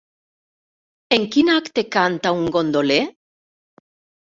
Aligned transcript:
En 1.19 1.29
quin 1.37 1.53
acte 1.57 1.85
canta 1.99 2.35
un 2.41 2.53
gondoler? 2.59 3.03